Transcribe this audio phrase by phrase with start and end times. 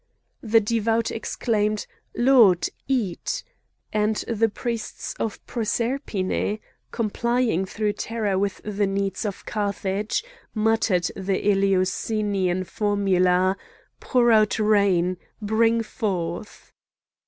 [0.41, 1.85] The devout exclaimed:
[2.17, 2.69] "Lord!
[2.87, 3.43] eat!"
[3.93, 6.57] and the priests of Proserpine,
[6.89, 10.23] complying through terror with the needs of Carthage,
[10.55, 13.55] muttered the Eleusinian formula:
[13.99, 15.17] "Pour out rain!
[15.39, 16.73] bring forth!"